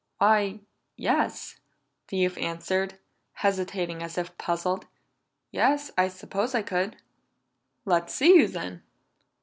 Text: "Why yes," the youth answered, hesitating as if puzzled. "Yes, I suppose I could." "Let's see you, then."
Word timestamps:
"Why 0.17 0.61
yes," 0.95 1.59
the 2.07 2.17
youth 2.17 2.35
answered, 2.39 2.97
hesitating 3.33 4.01
as 4.01 4.17
if 4.17 4.35
puzzled. 4.39 4.87
"Yes, 5.51 5.91
I 5.95 6.07
suppose 6.07 6.55
I 6.55 6.63
could." 6.63 6.95
"Let's 7.85 8.15
see 8.15 8.33
you, 8.35 8.47
then." 8.47 8.81